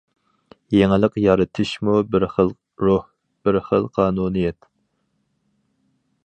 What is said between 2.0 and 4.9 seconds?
بىر خىل روھ، بىر خىل قانۇنىيەت.